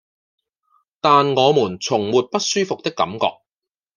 [0.99, 3.37] 但我們從沒不舒服的感覺